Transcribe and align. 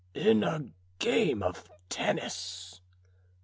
"In 0.15 0.43
a 0.43 0.65
game 0.97 1.43
of 1.43 1.69
tennis?" 1.87 2.81